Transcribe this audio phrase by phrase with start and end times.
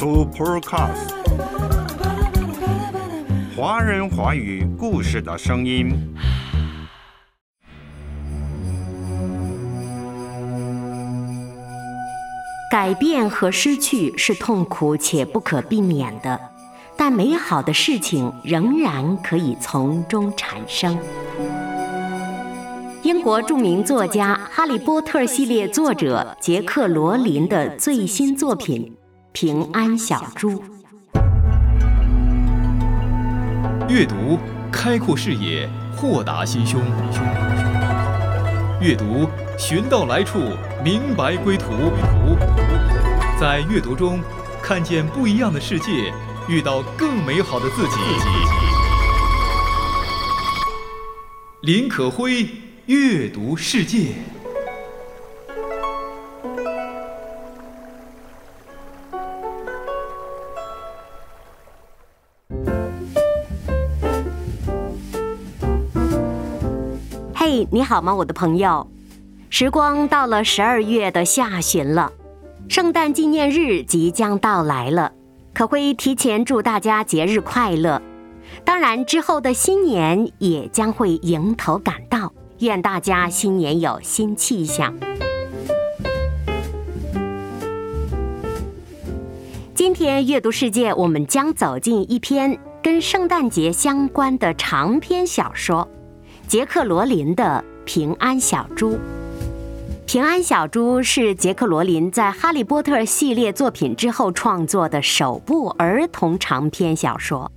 [0.00, 1.12] Supercast，
[3.54, 5.94] 华人华语故事的声音。
[12.70, 16.40] 改变和失去是痛苦且不可避免的，
[16.96, 20.98] 但美好的事情仍然可以从中产生。
[23.02, 28.94] 英国著名作家《哈利波特》系列作者杰克·罗琳的最新作品
[29.32, 30.50] 《平安小猪》。
[33.88, 34.38] 阅读
[34.70, 36.80] 开阔视野，豁达心胸；
[38.80, 40.38] 阅读寻到来处，
[40.82, 41.66] 明白归途。
[43.38, 44.20] 在阅读中
[44.62, 46.12] 看见不一样的世界，
[46.48, 47.96] 遇到更美好的自己。
[51.62, 52.48] 林可辉。
[52.86, 54.14] 阅读世界。
[67.72, 68.84] 你好吗，我的朋友？
[69.48, 72.10] 时光到了十二月的下旬了，
[72.68, 75.12] 圣诞纪念日即将到来了，
[75.54, 78.02] 可会提前祝大家节日快乐。
[78.64, 82.32] 当然，之后的新年也将会迎头赶到。
[82.58, 84.92] 愿大家新年有新气象。
[89.76, 95.88] 今天阅读世界，我们将走进一篇跟圣诞节相关的长篇小说——
[96.50, 98.90] 杰克·罗琳的《平安小猪》。
[100.04, 107.52] 《平安小猪》是杰克·罗琳在《哈利波特》系列作品之后创作的首部儿童长篇小说。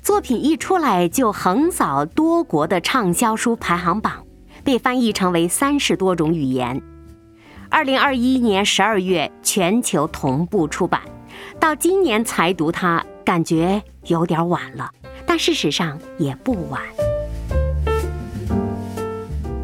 [0.00, 4.24] 作品一出来就横扫多国的畅销书排行榜。
[4.62, 6.80] 被翻译成为三十多种语言。
[7.68, 11.00] 二零二一年十二月全球同步出版，
[11.58, 14.88] 到今年才读它，感觉有点晚了，
[15.26, 16.80] 但事实上也不晚。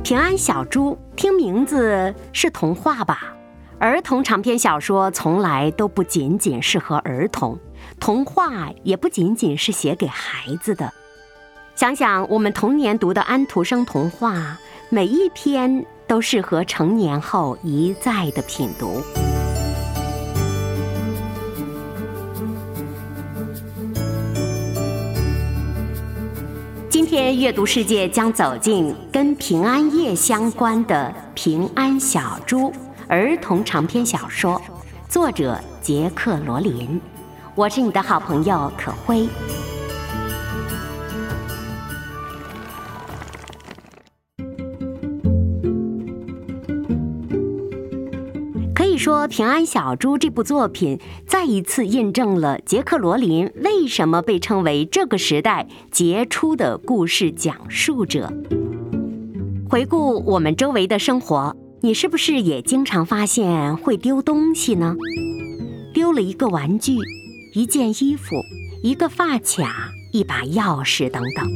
[0.06, 3.34] 平安小猪，听名字是童话吧？
[3.80, 7.58] 儿童长篇小说从来都不仅仅适合儿童，
[7.98, 10.92] 童话也不仅仅是写给孩子的。
[11.74, 14.56] 想想我们童年读的安徒生童话。
[14.90, 19.02] 每一篇都适合成年后一再的品读。
[27.08, 32.68] 今天阅读世界将走进跟平安夜相关的《平安小猪》
[33.06, 34.60] 儿童长篇小说，
[35.08, 37.00] 作者杰克·罗琳。
[37.54, 39.28] 我是你的好朋友可辉。
[49.06, 58.32] 说《平安小猪》这部作品再一次印证了杰克·罗琳为什么被称为这个时代杰出的故事讲述者。
[59.70, 64.96] 回顾我们周围的生活，你是不是也经常发现会丢东西呢？
[65.94, 66.96] 丢了一个玩具、
[67.54, 68.34] 一件衣服、
[68.82, 71.48] 一个发卡、一把钥匙等等，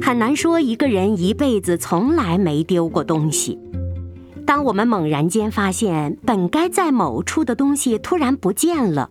[0.00, 3.58] 很难说一个人一辈子从来没丢过东西。
[4.48, 9.10] 当我们猛然间发现本该在某处的东西突然不见了，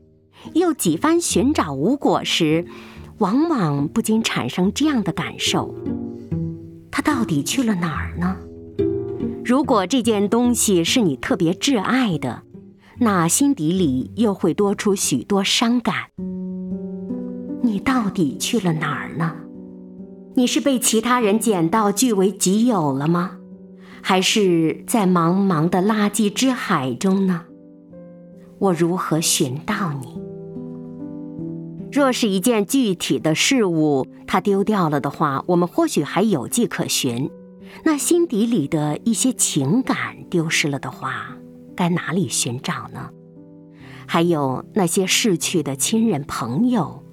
[0.53, 2.65] 又几番寻找无果时，
[3.19, 5.75] 往往不禁产生这样的感受：
[6.89, 8.35] 它到底去了哪儿呢？
[9.45, 12.41] 如果这件东西是你特别挚爱的，
[12.97, 15.93] 那心底里又会多出许多伤感。
[17.61, 19.35] 你到底去了哪儿呢？
[20.33, 23.33] 你是被其他人捡到据为己有了吗？
[24.09, 27.43] 还是在茫茫的垃圾之海中呢？
[28.57, 30.17] 我如何寻到你？
[31.91, 37.29] 若是一件具体的事物，它丢掉了的话，我们或许还有迹可循。
[37.83, 41.37] 那心底里的一些情感丢失了的话，
[41.75, 43.09] 该哪里寻找呢？
[44.05, 47.03] 还有那些逝去的亲人朋友，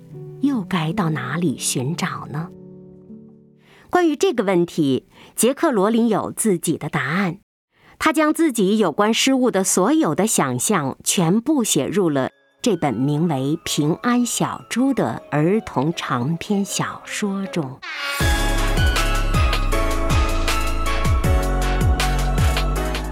[0.43, 2.51] 又该到哪里寻找呢？
[3.91, 7.39] 关于这个问题，杰克·罗琳有自己的答案。
[7.99, 17.79] 他将自己有关失误的所有的想象全部写入了这本名为《平安小猪》的儿童长篇小说中。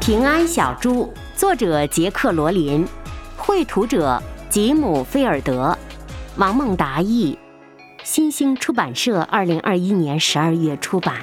[0.05, 2.87] 《平安小猪》作者杰克·罗琳，
[3.37, 4.21] 绘图者
[4.51, 5.79] 吉姆·菲尔德，
[6.37, 7.39] 王梦达译。
[8.03, 11.19] 新兴出版社二零二一年十二月出版。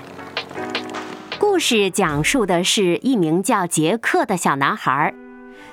[1.60, 5.14] 故事讲述的是一名叫杰克的小男孩，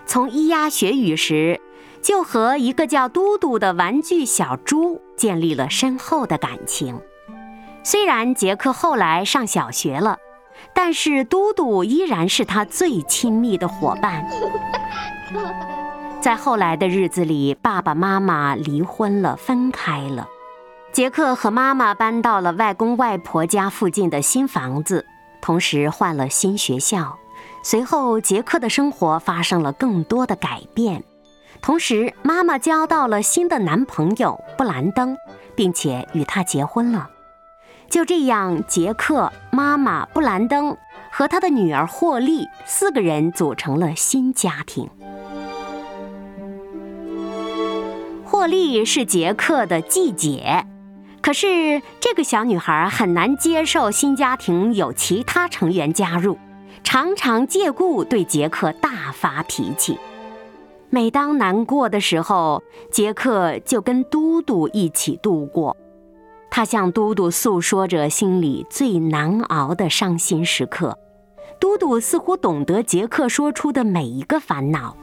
[0.04, 1.60] 从咿呀学语时，
[2.02, 7.00] 就和一个叫嘟嘟的玩具小猪建立了深厚的感情。
[7.84, 10.18] 虽然杰克后来上小学了，
[10.74, 14.26] 但是嘟嘟依然是他最亲密的伙伴。
[16.20, 20.26] 在后来的日子里，爸爸妈妈离婚了，分开了。
[20.90, 25.06] 杰克和妈妈搬到了外公外婆家附近的新房子，
[25.40, 27.18] 同时换了新学校。
[27.62, 31.02] 随后，杰克的生活发生了更多的改变，
[31.60, 35.16] 同时妈妈交到了新的男朋友布兰登，
[35.56, 37.10] 并且与他结婚了。
[37.90, 40.76] 就这样，杰克、妈妈、布兰登
[41.10, 44.88] 和他的女儿霍利四个人组成了新家庭。
[48.24, 50.66] 霍利是杰克的继姐，
[51.26, 56.38] 可是这个小女孩很难接受新家庭有其他成员加入，
[56.84, 59.98] 常常借故对杰克大发脾气。
[60.88, 62.62] 每当难过的时候，
[62.92, 65.76] 杰克就跟嘟嘟一起度过。
[66.48, 70.96] 他向嘟嘟诉说着心里最难熬的伤心时刻，
[71.58, 74.96] 嘟嘟似乎懂得杰克说出的每一个烦恼。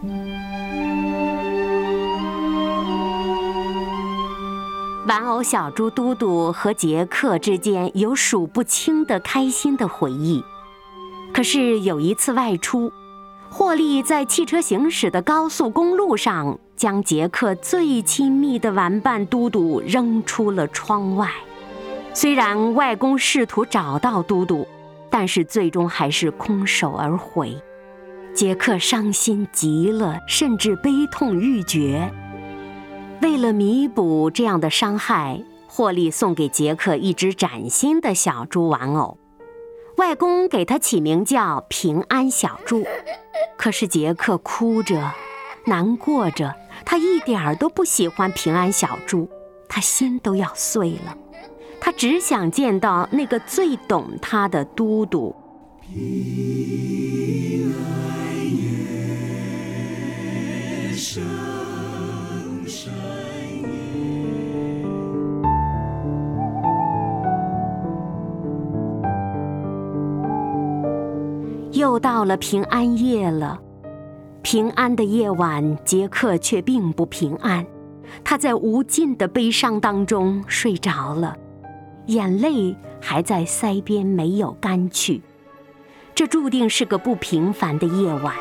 [5.06, 10.44] 玩偶小猪嘟嘟和杰克之间有数不清的开心的回忆，
[11.34, 12.92] 可是有一次外出，
[13.50, 16.60] 霍利在汽车行驶的高速公路上。
[16.76, 21.30] 将杰克最亲密的玩伴嘟嘟扔出了窗外。
[22.14, 24.68] 虽然外公试图找到嘟嘟，
[25.10, 27.56] 但是最终还是空手而回。
[28.34, 32.12] 杰克伤心极了，甚至悲痛欲绝。
[33.24, 39.18] 为了弥补这样的伤害，霍利送给杰克一只崭新的小猪玩偶，
[39.96, 42.84] 外公给他起名叫平安小猪。
[43.56, 45.14] 可是杰克哭着，
[45.66, 46.54] 难过着。
[46.84, 49.30] 他一点儿都不喜欢平安小猪，
[49.70, 51.16] 他心都要碎了。
[51.80, 55.34] 他只想见到那个最懂他的嘟嘟。
[71.74, 73.60] 又到了平安夜了。
[74.44, 77.66] 平安的夜晚，杰克却并不平安。
[78.24, 81.36] 他在无尽的悲伤当中睡着了，
[82.06, 85.24] 眼泪还在腮边没有干去。
[86.14, 88.36] 这注定是个不平凡的夜晚。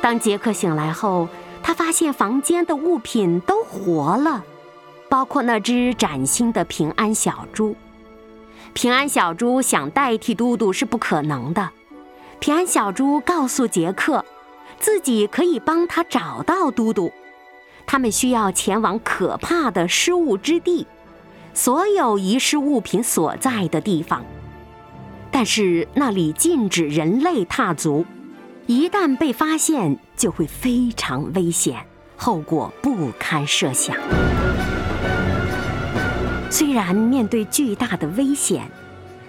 [0.00, 1.28] 当杰克醒来后，
[1.62, 4.42] 他发现房间的物品都活了，
[5.10, 7.76] 包括那只崭新的平安小猪。
[8.74, 11.70] 平安小猪想代替嘟嘟是不可能的。
[12.40, 14.24] 平安小猪告诉杰克，
[14.78, 17.10] 自己可以帮他找到嘟嘟。
[17.86, 20.86] 他们需要前往可怕的失物之地，
[21.54, 24.24] 所有遗失物品所在的地方。
[25.30, 28.04] 但是那里禁止人类踏足，
[28.66, 31.86] 一旦被发现就会非常危险，
[32.16, 33.96] 后果不堪设想。
[36.56, 38.70] 虽然面对巨大的危险，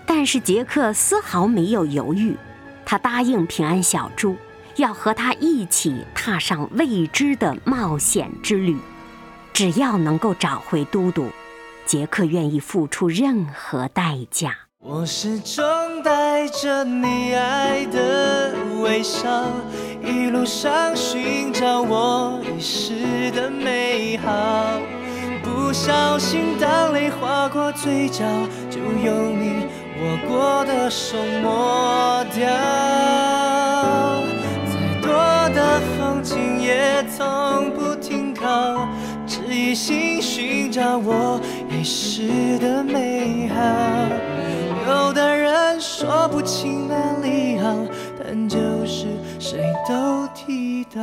[0.05, 2.37] 但是杰克丝毫没有犹豫。
[2.85, 4.35] 他答应平安小猪，
[4.75, 8.77] 要和他一起踏上未知的冒险之旅。
[9.53, 11.29] 只要能够找回嘟嘟，
[11.83, 14.55] 杰克愿意付出任何代价。
[14.77, 15.63] 我始终
[16.03, 18.53] 带着你爱的
[18.83, 19.47] 微笑，
[20.03, 24.79] 一路上寻找我遗失的美好。
[25.75, 28.23] 小心，当泪划过嘴角，
[28.69, 29.67] 就用你。
[30.01, 32.47] 握过的手抹掉，
[34.71, 35.09] 再多
[35.53, 38.87] 的风景也从不停靠，
[39.27, 41.39] 只一心寻找我
[41.69, 43.61] 遗失的美好。
[44.87, 47.75] 有的人说不清哪里好，
[48.17, 49.07] 但就是
[49.39, 51.01] 谁都替代。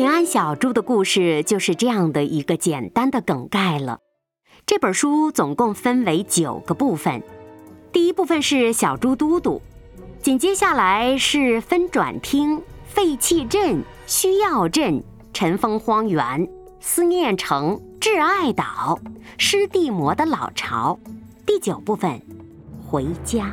[0.00, 3.98] 平安小猪的故事就是这样的一个简单的梗概了。
[4.64, 7.22] 这本书总共分为九个部分，
[7.92, 9.60] 第一部分是小猪嘟嘟，
[10.22, 15.04] 紧接下来是分转厅、废弃镇、需要镇、
[15.34, 16.48] 尘封荒原、
[16.80, 18.98] 思念城、挚爱岛、
[19.36, 20.98] 湿地魔的老巢。
[21.44, 22.22] 第九部分，
[22.86, 23.52] 回家。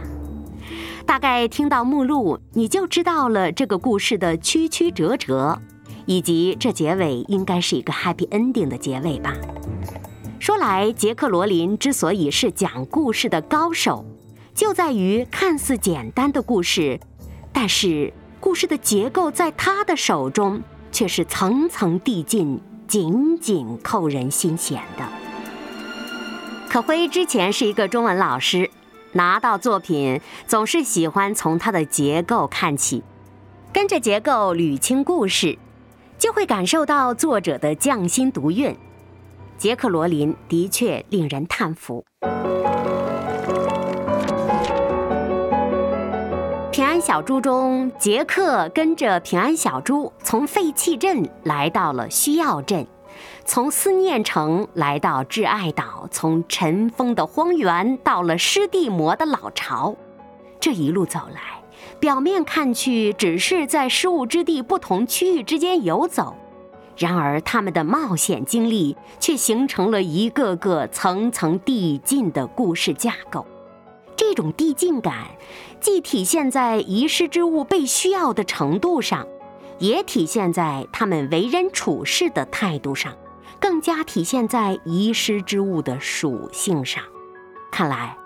[1.05, 5.61] 大概听到目录，你就知道了这个故事的曲曲折折。
[6.07, 9.35] 以及这结尾应该是一个 happy ending 的结尾吧。
[10.39, 14.05] 说来，杰克罗琳之所以是讲故事的高手，
[14.55, 16.99] 就在于看似简单的故事，
[17.51, 20.61] 但是故事的结构在他的手中
[20.91, 25.05] 却是层层递进，紧紧扣人心弦的。
[26.69, 28.69] 可辉之前是一个中文老师，
[29.13, 33.03] 拿到作品总是喜欢从它的结构看起，
[33.73, 35.57] 跟着结构捋清故事，
[36.17, 38.75] 就会感受到作者的匠心独运。
[39.57, 42.05] 杰克罗琳的确令人叹服。
[46.71, 52.85] 平安小猪中，杰克跟着平安小猪从废弃镇来到了需要镇，
[53.45, 59.95] 从思念城来到挚爱岛，从尘封的荒原到了湿地魔的老巢。
[60.59, 61.56] 这一路走来，
[61.99, 66.35] 表面看去只是在失物之地不同区域之间游走。
[66.97, 73.45] 然而，他们的冒险经历却形成了一个个层层递进的故事架构。
[74.15, 75.27] 这种递进感，
[75.79, 79.27] 既体现在遗失之物被需要的程度上，
[79.77, 83.13] 也体现在他们为人处事的态度上，
[83.59, 87.03] 更加体现在遗失之物的属性上。
[87.71, 88.17] 看来，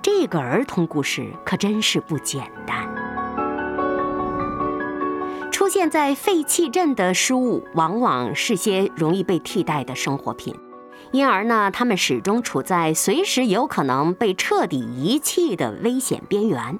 [0.00, 2.99] 这个儿童故事可真是不简单。
[5.70, 10.52] 现在废弃镇的失物，往往是些容易被替代的生活品，
[11.12, 16.76] 因而呢，他们始终处在随时有可能被彻底遗弃的危险边缘，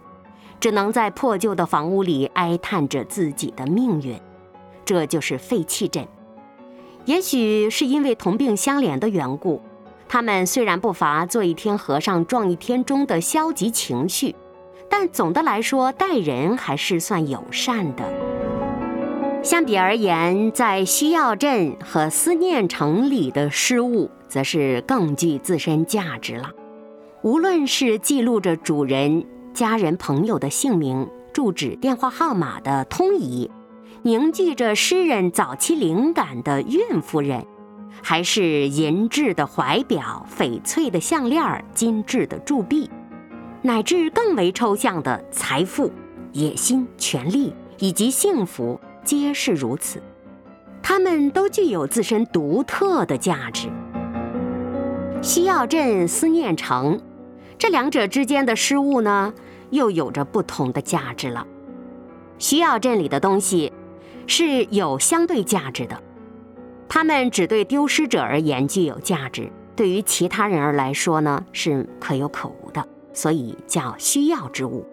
[0.58, 4.20] 只能在破旧的房屋里哀叹着自己的命运。
[4.84, 6.04] 这就是废弃镇。
[7.04, 9.62] 也许是因为同病相怜的缘故，
[10.08, 14.34] 他们虽然不乏做一天和尚撞一天钟的消极情绪，
[14.88, 18.39] 但总的来说待人还是算友善的。
[19.42, 26.50] 相比而言，在需要镇和思念城里的失物，则是更具自身价值了。
[27.22, 33.50] 无论是记录着主人、家人、朋友的姓名、住址、电话号码的通仪，
[34.02, 37.46] 凝聚着诗人早期灵感的孕妇人，
[38.02, 42.90] 还是银质的怀表、翡翠的项链、精致的铸币，
[43.62, 45.90] 乃至更为抽象的财富、
[46.32, 48.78] 野心、权力以及幸福。
[49.04, 50.00] 皆是如此，
[50.82, 53.68] 它们都具有自身独特的价值。
[55.22, 57.00] 需要镇、思念城，
[57.58, 59.34] 这两者之间的失物呢，
[59.70, 61.46] 又有着不同的价值了。
[62.38, 63.72] 需要镇里的东西
[64.26, 66.02] 是有相对价值的，
[66.88, 74.86] 它们只对丢失者而言具有价值，对于其他人而来说呢，是可有可无的，所以叫需要之物。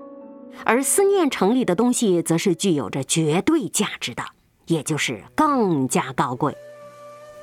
[0.66, 4.24] 而思念城里的东西，则是具有着绝对价值的，
[4.66, 6.56] 也就是更加高贵。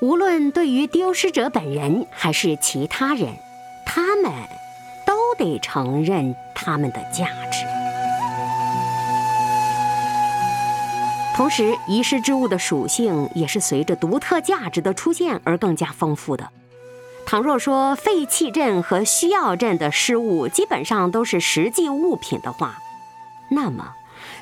[0.00, 3.35] 无论对于丢失者本人还是其他人，
[3.87, 4.30] 他们
[5.06, 7.64] 都得承认他们的价值。
[11.35, 16.49] 同时，遗失之物的属性也是随着独特价值的出现而更加丰富的。
[17.26, 22.78] 倘若说废弃镇和需要镇的失物基本上都是实际物品的话，
[23.54, 23.94] 那么，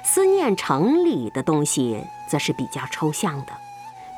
[0.03, 3.53] 思念城里的东西则是比较抽象的，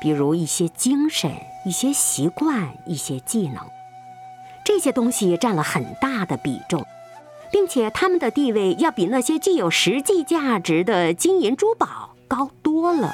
[0.01, 1.31] 比如一些精神、
[1.65, 3.63] 一些习惯、一些技能，
[4.63, 6.85] 这些东西占了很大的比重，
[7.51, 13.13] 并且他们的地位要比那些具有实际价值的金银珠宝高多了。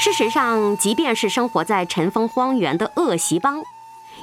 [0.00, 3.62] 事实上，即便是生活在尘封荒原的恶习帮，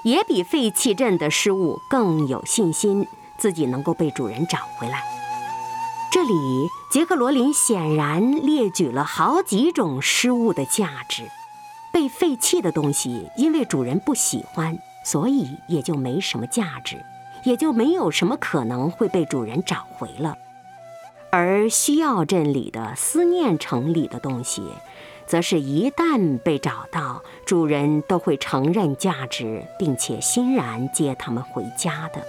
[0.03, 3.05] 也比废弃镇的失物更有信心，
[3.37, 5.03] 自己能够被主人找回来。
[6.15, 11.29] 这里，杰克罗琳显然列举了好几种失物的价值。
[11.91, 17.03] 被废弃的东西，因为主人不喜欢，所以也就没什么价值，
[17.43, 20.37] 也就没有什么可能会被主人找回了。
[21.31, 24.63] 而需要镇里的思念城里的东西，
[25.27, 32.25] 则是一旦被找到，主人都会承认价值，并且欣然接他们回家的。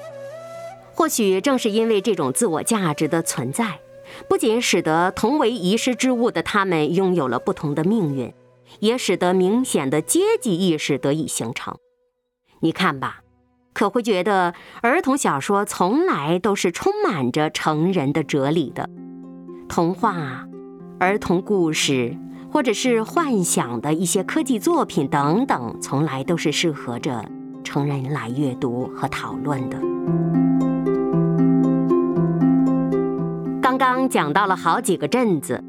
[0.97, 3.81] 或许正是因为这种自我价值的存在，
[4.31, 8.33] 不仅使得同为遗失之物的他们拥有了不同的命运，
[8.81, 11.76] 也使得明显的阶级意识得以形成。
[12.61, 13.21] 你看吧，
[13.75, 18.88] 可会觉得儿童小说从来都是充满着成人的哲理的，
[19.69, 20.49] 童话、
[20.99, 22.17] 儿童故事，
[22.50, 27.23] 或者是幻想的一些科技作品等等，从来都是适合着
[27.62, 29.79] 成人来阅读和讨论的。
[33.78, 35.62] 刚刚讲到了好几个镇子，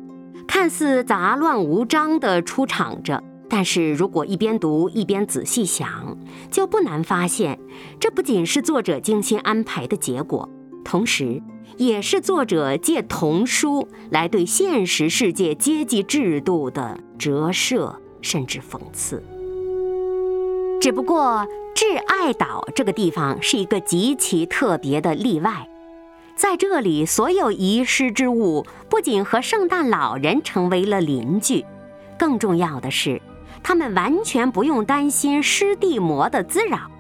[0.47, 6.17] 看似杂乱无章地出场着，但是如果一边读一边仔细想，
[6.49, 7.59] 就不难发现，
[7.99, 10.49] 这不仅是作者精心安排的结果，
[10.83, 11.41] 同时，
[11.77, 19.23] 也是作者借童书来对现实世界阶级制度的折射，甚至讽刺。
[20.79, 21.45] 只不过，
[21.75, 25.67] 挚爱岛这个地方是一个极其特别的例外，
[26.37, 31.65] 在这里，所有遗失之物不仅和圣诞老人成为了邻居，
[32.17, 33.19] 更重要的是，
[33.63, 36.91] 他们完全不用担心湿地魔的滋扰。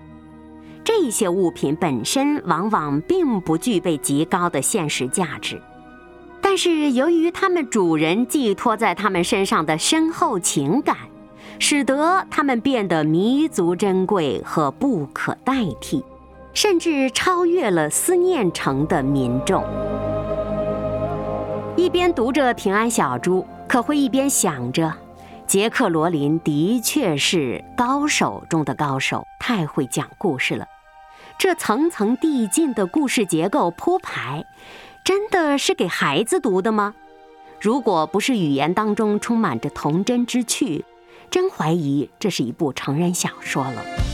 [0.83, 5.61] 这些物品本身往往并不具备极高的现实价值，
[6.41, 10.97] 但是由于他们主人寄托在他们身上的深厚情感，
[11.59, 16.03] 使得他们变得弥足珍贵和不可代替，
[16.57, 19.63] 甚至超越了思念城的民众。
[21.75, 24.91] 一边读着《平安小猪》，可会一边想着，
[25.45, 30.65] 杰克罗琳的确是高手中的高手，太会讲故事了。
[31.37, 34.43] 这层层递进的故事结构铺排，
[35.03, 36.95] 真的是给孩子读的吗？
[37.61, 40.83] 如果不是语言当中充满着童真之趣，
[41.29, 44.06] 真怀疑这是一部成人小说了。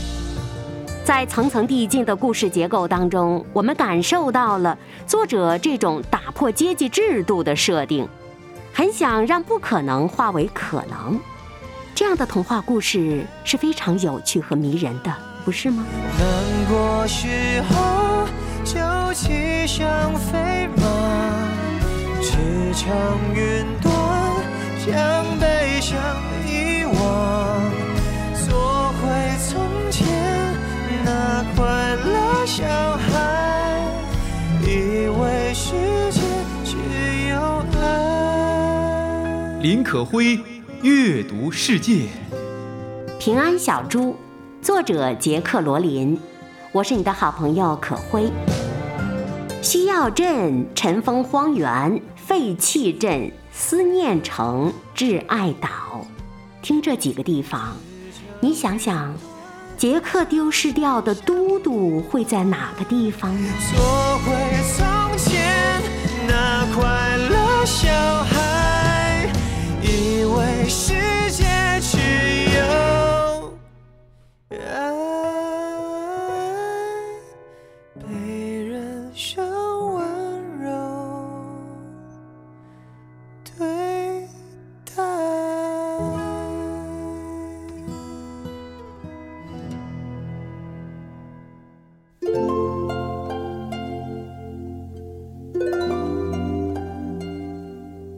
[1.04, 8.08] 在层层递进的故事结构当中，我们感受到了作者这种打破阶级制度的设定，
[8.72, 11.20] 很想让不可能化为可能。
[11.94, 15.14] 这样的童话故事是非常有趣和迷人的。
[15.44, 15.84] 不是吗？
[16.18, 18.26] 难过时候
[18.64, 20.82] 就骑上飞马，
[22.22, 22.38] 驰
[22.72, 22.88] 骋
[23.34, 23.92] 云端，
[24.86, 25.98] 将悲伤
[26.48, 27.60] 遗忘，
[28.48, 29.10] 做回
[29.46, 29.60] 从
[39.64, 40.38] 林可辉
[40.82, 42.02] 阅读世界，
[43.18, 44.14] 平安小猪。
[44.60, 46.20] 作者杰克罗林，
[46.70, 48.30] 我是你的好朋友可辉。
[49.62, 56.06] 西药镇、尘封荒原、废弃镇、思念城、挚爱岛，
[56.60, 57.74] 听这几个地方，
[58.40, 59.14] 你想想，
[59.78, 63.48] 杰克丢失掉的嘟嘟会在哪个地方呢？
[63.74, 64.34] 做回
[64.76, 65.80] 从前
[66.28, 67.03] 那快
[70.68, 70.94] 世
[71.30, 71.44] 界
[71.80, 71.98] 只
[72.56, 73.54] 有
[74.50, 74.56] 爱
[78.00, 79.44] 被人生
[79.94, 80.70] 温柔
[83.44, 84.26] 对
[84.84, 85.02] 待。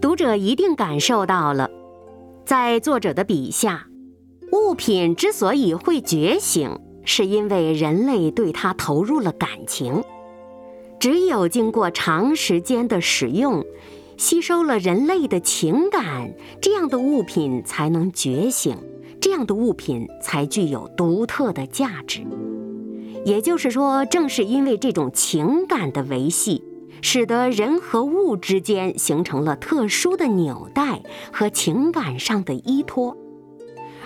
[0.00, 1.75] 读者一定感受到了。
[2.46, 3.88] 在作者的笔下，
[4.52, 10.04] 物品之所以会觉醒，是因为人类对它投入了感情。
[11.00, 13.64] 只有经过长时间的使用，
[14.16, 16.32] 吸收了人类的情感，
[16.62, 18.76] 这样的物品才能觉醒，
[19.20, 22.24] 这样的物品才具有独特的价值。
[23.24, 26.62] 也就是说，正是因为这种情感的维系。
[27.02, 33.16] 使得人和物之间形成了特殊的纽带和情感上的依托，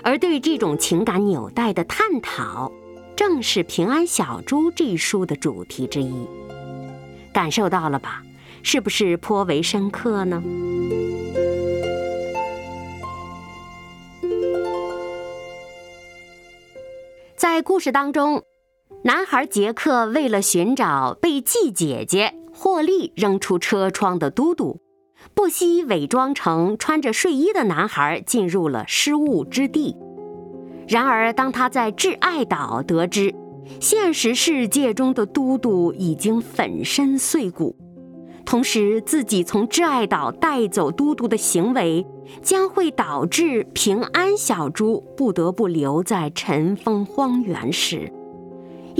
[0.03, 2.71] 而对这种情感纽带的探讨，
[3.17, 6.27] 正是《平安小猪》这一书的主题之一。
[7.33, 8.23] 感受到了吧？
[8.63, 10.43] 是不是颇为深刻呢？
[17.37, 18.43] 在故事当中，
[19.05, 22.35] 男孩杰克为了寻找被季姐姐。
[22.63, 24.83] 霍利扔出车窗的嘟嘟，
[25.33, 29.97] 不惜伪装成穿着睡衣的男孩，进入了失物之地。
[30.87, 33.35] 然而，当他在挚爱岛得知
[33.81, 37.75] 现实世界中的嘟嘟已经粉身碎骨，
[38.45, 42.07] 同时自己从挚爱岛带走嘟嘟的行为
[42.43, 48.13] 将会导致平安小猪不得不留在尘封荒原时，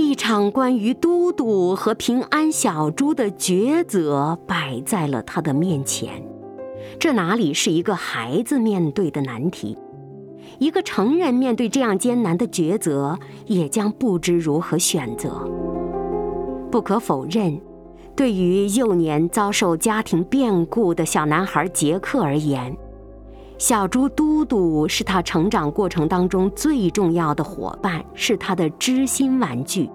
[0.01, 6.23] 一场关于嘟嘟和平安小猪的抉择摆在了他的面前，
[6.99, 9.77] 这哪里是一个孩子面对的难题？
[10.57, 15.47] 一个成人面对这样艰难的抉择，也将不知如何选择。
[16.71, 17.61] 不可否认，
[18.15, 22.75] 对于幼年遭受家庭变故的小男孩杰克而言，
[23.61, 29.87] 小猪嘟嘟是他成长过程当中最重要的伙伴，是他的知心玩具。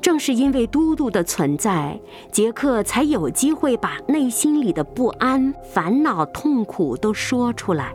[0.00, 2.00] 正是因为嘟嘟的存在，
[2.32, 7.92] 杰克才有机会把内心里的不安、烦恼、痛苦都说出来。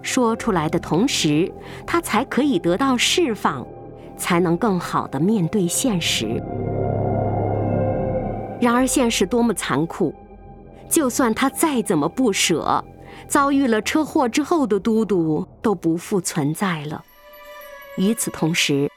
[0.00, 1.52] 说出来的同时，
[1.86, 3.66] 他才可以得到释放，
[4.16, 6.42] 才能更好的面对现实。
[8.58, 10.14] 然而现实多么残酷，
[10.88, 12.82] 就算他再怎么不舍，
[13.28, 17.04] 遭遇了车祸之后的嘟嘟都不复存在了。
[17.96, 18.90] 与此同时，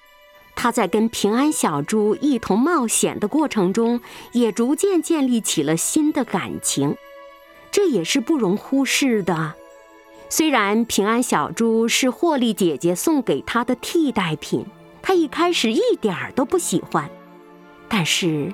[0.56, 4.00] 他在跟平安小猪一同冒险的过程中，
[4.32, 6.96] 也逐渐建立起了新的感情，
[7.72, 9.56] 这也是不容忽视的。
[10.30, 14.66] 虽然平安小猪是霍利姐姐送给他的替代品，
[15.02, 17.10] 他一开始一点儿都不喜欢，
[17.88, 18.52] 但是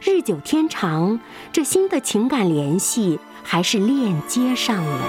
[0.00, 1.18] 日久天长，
[1.52, 5.00] 这新的情感联系还是链接上了。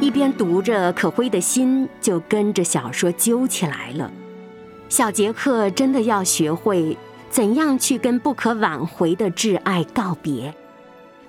[0.00, 4.10] 一边读着，可辉的心就跟着小说揪起来了。
[4.88, 6.96] 小杰克真的要学会
[7.28, 10.54] 怎样去跟不可挽回的挚爱告别，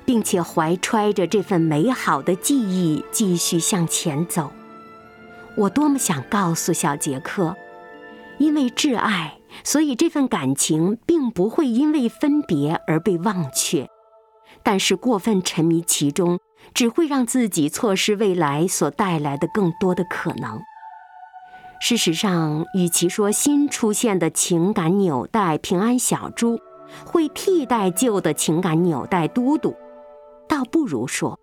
[0.05, 4.51] 并且怀揣着这份美好的记忆继续向前走。
[5.55, 7.55] 我多么想告诉小杰克，
[8.37, 13.87] 因为挚爱，所以这份感情并不会因为分别而被忘却。
[14.63, 16.39] 但是过分沉迷其中。
[16.73, 20.59] 只会让自己错失未来所带来的更多的可能。
[21.79, 26.59] 事实上，与其说新出现的情感纽带平安小猪
[27.05, 29.75] 会替代旧的情感纽带嘟嘟，
[30.47, 31.39] 倒不如说，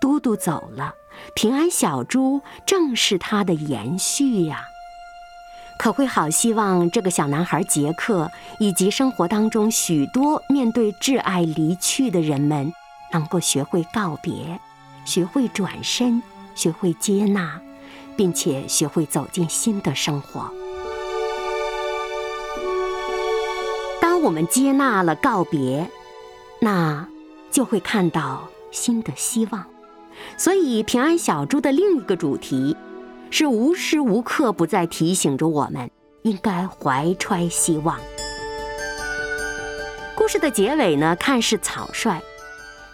[0.00, 0.92] 嘟嘟走了，
[1.34, 4.64] 平安小猪正是它的延续呀。
[5.78, 12.72] 可会好希望这个小男孩杰克以及生活当中许多面对挚爱离去的人们。
[13.12, 14.58] 能够学会告别，
[15.04, 16.20] 学会转身，
[16.56, 17.60] 学会接纳，
[18.16, 20.50] 并且学会走进新的生活。
[24.00, 25.88] 当我们接纳了告别，
[26.60, 27.06] 那
[27.52, 29.64] 就会看到新的希望。
[30.36, 32.76] 所以，平安小猪的另一个主题
[33.36, 35.90] 是无时无刻不在提醒着我们，
[36.22, 37.98] 应该怀揣希望。
[40.14, 42.22] 故事的结尾呢，看似草率。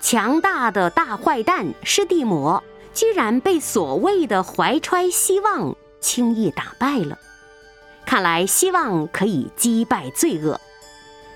[0.00, 7.18] 强大的大坏蛋施蒂魔居然被所谓的怀揣希望轻易打败了。
[8.06, 10.58] 看来希望可以击败罪恶。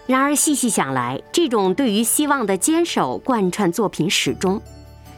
[0.06, 4.62] 然而细细想来，这种对于希望的坚守贯穿作品始终。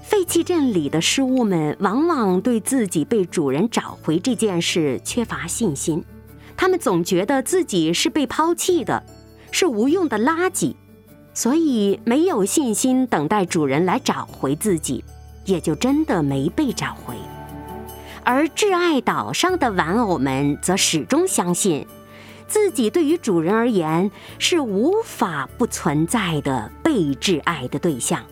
[0.08, 6.04] 废弃镇里的失物们往往对自己被主人找回这件事缺乏信心，
[6.56, 9.02] 他们总觉得自己是被抛弃的，
[9.50, 10.76] 是无用的垃圾。
[11.34, 15.04] 所以没有信心等待主人来找回自己，
[15.44, 17.16] 也就真的没被找回。
[18.22, 21.84] 而挚爱岛上的玩偶们则始终相信，
[22.46, 28.24] 自己对于主人而言是无法不存在的被挚爱的对象。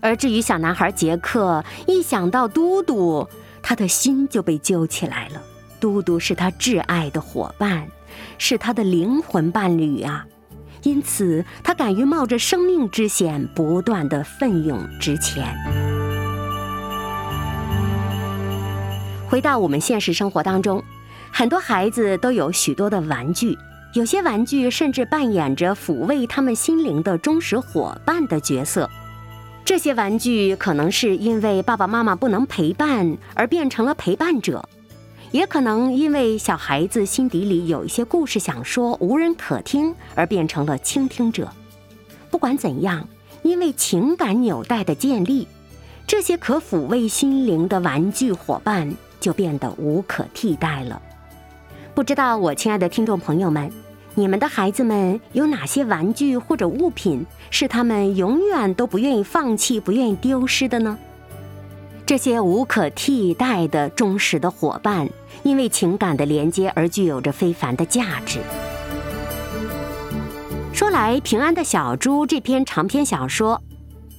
[0.00, 3.28] 而至于小男孩杰克，一想到嘟嘟，
[3.62, 5.42] 他的心就被揪起来了。
[5.80, 7.86] 嘟嘟是他挚爱的伙伴，
[8.38, 10.26] 是他的灵魂伴侣啊。
[10.82, 15.44] 因此，他敢于冒着生命之险，不断的奋勇直前。
[19.28, 20.82] 回到我们现实生活当中，
[21.32, 23.58] 很多孩子都有许多的玩具，
[23.94, 28.88] 有些玩具甚至扮演着抚慰他们心灵的忠实伙伴的角色。
[29.68, 34.66] 这些玩具可能是因为爸爸妈妈不能陪伴而变成了陪伴者。
[35.30, 41.52] 也可能因为小孩子心底里有一些故事想说，无人可听，而变成了倾听者。
[42.30, 43.06] 不管怎样，
[43.42, 45.46] 因为情感纽带的建立，
[46.06, 51.02] 这些可抚慰心灵的玩具伙伴就变得无可替代了。
[51.94, 53.70] 不知道我亲爱的听众朋友们，
[54.18, 60.98] 你们的孩子们有哪些玩具或者物品是他们永远都不愿意放弃、不愿意丢失的呢？
[62.04, 65.08] 这些无可替代的忠实的伙伴，
[65.44, 68.40] 因为情感的连接而具有着非凡的价值。
[70.72, 73.62] 说来，《平安的小猪》这篇长篇小说，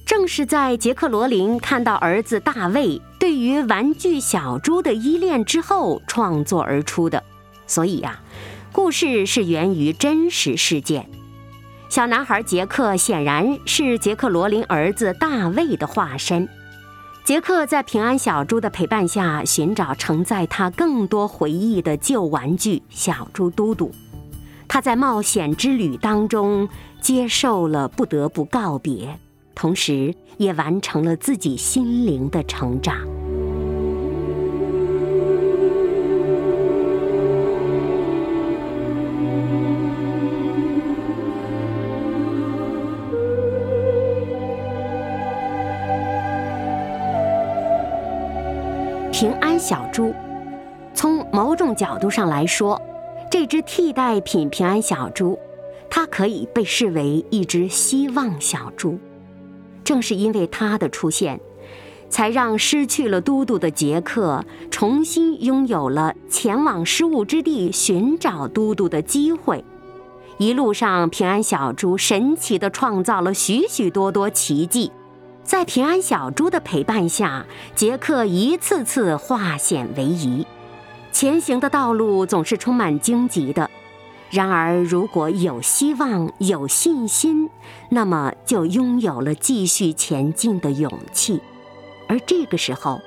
[0.06, 7.22] 正是在杰克罗琳看到儿子大卫对于玩具小猪的依恋之后创作而出的。
[7.66, 8.18] 所以呀，
[8.82, 11.06] 故事是源于真实事件。
[11.90, 16.48] 小男孩杰克显然是杰克罗琳儿子大卫的化身。
[17.22, 23.92] 杰克在平安小猪的陪伴下，寻找承载他更多回忆的旧玩具小猪嘟嘟。
[24.66, 26.66] 他在冒险之旅当中
[27.02, 29.20] 接受了不得不告别，
[29.54, 32.96] 同时也完成了自己心灵的成长。
[49.20, 50.14] 平安小猪，
[50.94, 52.80] 从某种角度上来说，
[53.30, 55.38] 这只替代品平安小猪，
[55.90, 58.98] 它可以被视为一只希望小猪。
[59.84, 61.38] 正是因为它的出现，
[62.08, 69.62] 才让失去了都督的杰克重新拥有了前往失物之地寻找都督的机会。
[70.38, 74.90] 一路上，平安小猪神奇地创造了许许多多奇迹。
[75.50, 80.46] 在平安小猪的陪伴下，杰克一次次化险为夷，
[81.10, 83.68] 前行的道路总是充满荆棘的。
[84.30, 87.50] 然而，如果有希望、有信心，
[87.88, 91.40] 那么就拥有了继续前进的勇气。
[92.06, 93.00] 而这个时候，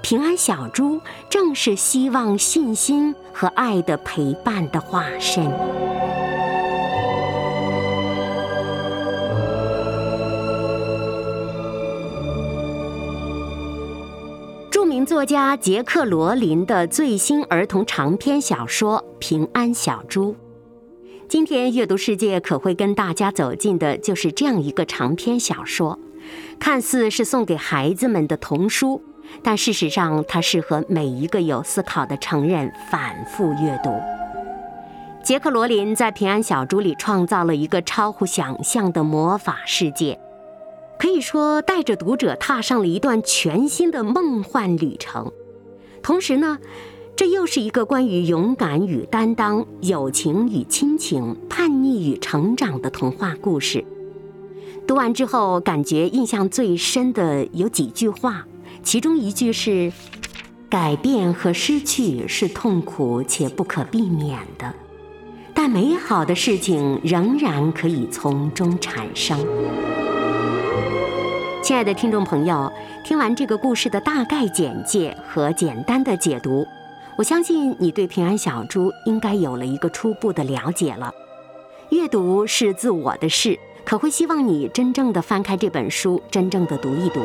[0.00, 5.52] 平安小猪正是希望、信心和爱的陪伴的化身。
[15.06, 20.32] 作家杰克·罗琳的最新儿童长篇小说《平安小猪》。
[21.28, 25.98] 今天阅读世界可会跟大家走进的就是这样一个长篇小说，
[26.58, 29.02] 看似是送给孩子们的童书，
[29.42, 33.90] 但事实上它适合每一个有思考的成人反复阅读。
[35.22, 40.18] 杰克·罗琳在《平安小猪》里创造了一个超乎想象的魔法世界，
[41.00, 45.32] 可以说带着读者踏上了一段全新的梦幻旅程。
[46.02, 46.58] 同时呢。
[47.16, 53.84] 这又是一个关于勇敢与担当、友情与亲情、叛逆与成长的童话故事。
[54.86, 58.46] 读完之后，感觉印象最深的有几句话，
[58.82, 59.92] 其中一句是
[60.70, 64.72] ：“改变和失去是痛苦且不可避免的，
[65.52, 69.38] 但美好的事情仍然可以从中产生。”
[71.70, 72.72] 亲爱的听众朋友，
[73.04, 76.66] 听完这个故事的大概简介和简单的解读。
[77.14, 81.14] 我相信你对平安小猪应该有了一个初步的了解了。
[81.90, 87.20] 阅读是自我的事，可会希望你真正的翻开这本书，真正的读一读。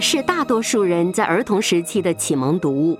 [0.00, 2.98] 是大多数人在儿童时期的启蒙读物。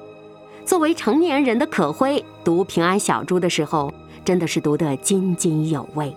[0.64, 3.92] 作为成年人的可辉读《平安小猪》的时候，
[4.24, 6.14] 真的是读得津津有味。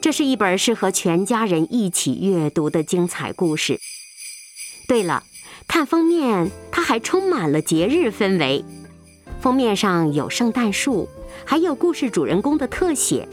[0.00, 3.78] 这是一本适合全家人一起阅读的精彩故事。
[4.88, 5.22] 对了，
[5.66, 8.64] 看封面，它还充满了节日氛围。
[9.40, 11.08] 封面上有圣诞树，
[11.44, 13.28] 还有故事主人公的特写，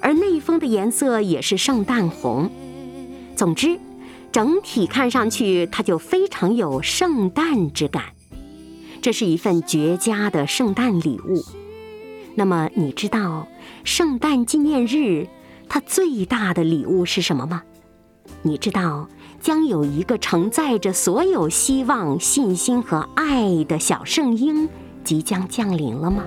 [0.00, 2.50] 而内封的颜色也是圣诞红。
[3.34, 3.78] 总之，
[4.32, 8.04] 整体看上去它就非常有圣诞之感。
[9.02, 11.44] 这是一份绝佳的圣诞礼物。
[12.34, 13.46] 那么，你知道
[13.84, 15.28] 圣诞纪念日
[15.68, 17.62] 它最大的礼物是什么吗？
[18.40, 19.08] 你知道
[19.40, 24.68] 将有一个承载着所有希望、信心和爱的小圣婴
[25.04, 26.24] 即将降临了吗？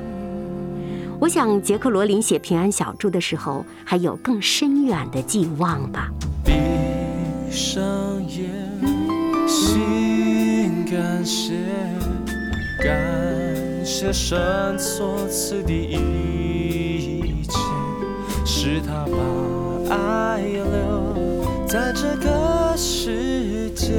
[1.20, 6.12] 我想，杰克·罗琳写《平安小猪》的时候，还有更深远的寄望吧。
[7.56, 8.52] 闭上眼，
[9.48, 11.54] 心感谢。
[12.84, 12.92] 感
[13.86, 17.58] 谢神所赐的一切，
[18.46, 23.94] 是他把爱留在这个世界，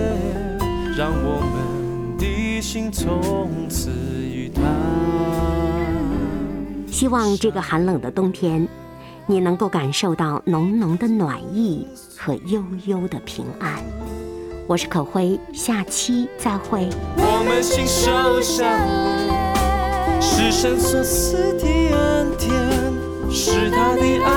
[0.94, 4.60] 让我们的心从此与他。
[6.92, 8.68] 希望这个寒冷的冬天，
[9.28, 11.86] 你能够感受到浓浓的暖意
[12.16, 13.82] 和悠悠的平安。
[14.68, 16.88] 我是可辉，下期再会。
[17.16, 18.66] 我们心受伤，
[20.20, 22.50] 是神所赐的恩典，
[23.30, 24.35] 是他的爱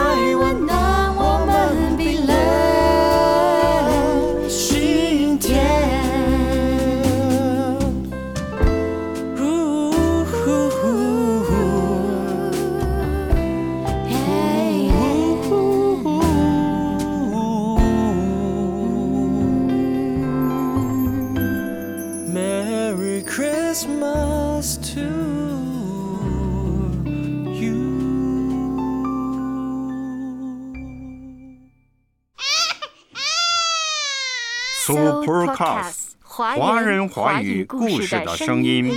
[35.40, 38.92] Supercast 华人华语故事的声音。